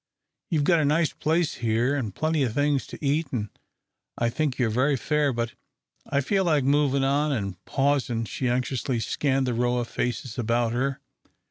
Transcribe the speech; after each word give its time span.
You've 0.49 0.63
got 0.63 0.79
a 0.79 0.83
nice 0.85 1.13
place 1.13 1.53
here, 1.61 1.93
an' 1.95 2.11
plenty 2.13 2.43
o' 2.43 2.49
things 2.49 2.87
to 2.87 3.05
eat, 3.05 3.27
an' 3.31 3.51
I 4.17 4.31
think 4.31 4.57
you're 4.57 4.71
very 4.71 4.97
fair, 4.97 5.31
but 5.31 5.53
I 6.09 6.21
feel 6.21 6.43
like 6.43 6.63
movin' 6.63 7.03
on," 7.03 7.31
and 7.31 7.63
pausing, 7.65 8.25
she 8.25 8.47
anxiously 8.49 8.99
scanned 8.99 9.45
the 9.45 9.53
row 9.53 9.77
of 9.77 9.87
faces 9.87 10.39
about 10.39 10.73
her. 10.73 10.99